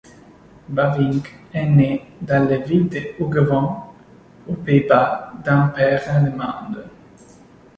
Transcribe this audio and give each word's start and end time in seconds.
Bavinck 0.67 1.27
est 1.53 1.67
né 1.67 2.01
dans 2.21 2.49
la 2.49 2.57
ville 2.57 2.89
de 2.89 3.13
Hoogeveen 3.19 3.67
aux 4.47 4.55
Pays-Bas 4.55 5.31
d'un 5.45 5.67
père 5.67 6.01
allemand. 6.09 6.71